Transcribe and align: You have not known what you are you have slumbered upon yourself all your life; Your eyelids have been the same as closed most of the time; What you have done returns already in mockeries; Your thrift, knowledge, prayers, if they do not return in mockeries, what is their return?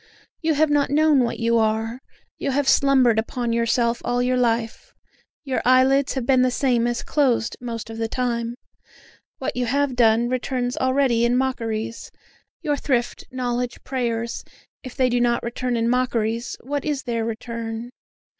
You 0.41 0.55
have 0.55 0.71
not 0.71 0.89
known 0.89 1.19
what 1.19 1.39
you 1.39 1.59
are 1.59 1.99
you 2.39 2.49
have 2.49 2.67
slumbered 2.67 3.19
upon 3.19 3.53
yourself 3.53 4.01
all 4.03 4.19
your 4.19 4.35
life; 4.35 4.95
Your 5.43 5.61
eyelids 5.63 6.13
have 6.13 6.25
been 6.25 6.41
the 6.41 6.49
same 6.49 6.87
as 6.87 7.03
closed 7.03 7.55
most 7.61 7.87
of 7.91 7.99
the 7.99 8.07
time; 8.07 8.55
What 9.37 9.55
you 9.55 9.67
have 9.67 9.95
done 9.95 10.27
returns 10.27 10.75
already 10.75 11.23
in 11.23 11.37
mockeries; 11.37 12.09
Your 12.63 12.77
thrift, 12.77 13.25
knowledge, 13.29 13.83
prayers, 13.83 14.43
if 14.81 14.95
they 14.95 15.07
do 15.07 15.21
not 15.21 15.43
return 15.43 15.77
in 15.77 15.87
mockeries, 15.87 16.57
what 16.63 16.83
is 16.83 17.03
their 17.03 17.23
return? 17.23 17.91